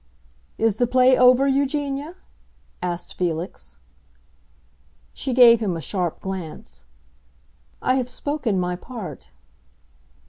'""Is 0.57 0.77
the 0.77 0.87
play 0.87 1.15
over, 1.15 1.47
Eugenia?" 1.47 2.15
asked 2.81 3.19
Felix. 3.19 3.77
She 5.13 5.31
gave 5.31 5.59
him 5.59 5.77
a 5.77 5.79
sharp 5.81 6.21
glance. 6.21 6.85
"I 7.83 7.97
have 7.97 8.09
spoken 8.09 8.59
my 8.59 8.75
part." 8.75 9.29